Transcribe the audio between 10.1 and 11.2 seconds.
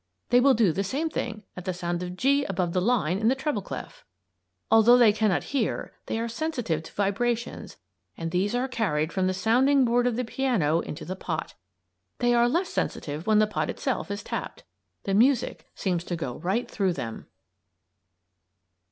the piano into the